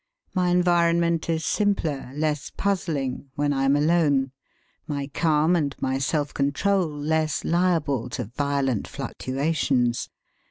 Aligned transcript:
My 0.33 0.49
environment 0.49 1.29
is 1.29 1.45
simpler, 1.45 2.09
less 2.15 2.49
puzzling, 2.57 3.29
when 3.35 3.53
I 3.53 3.65
am 3.65 3.75
alone, 3.75 4.31
my 4.87 5.11
calm 5.13 5.55
and 5.55 5.75
my 5.79 5.99
self 5.99 6.33
control 6.33 6.89
less 6.89 7.43
liable 7.45 8.09
to 8.17 8.25
violent 8.35 8.87
fluctuations. 8.87 10.09